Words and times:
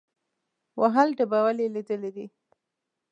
وهل 0.79 1.09
ډبول 1.17 1.57
یې 1.63 1.67
لیدلي 1.75 2.11
دي. 2.15 2.25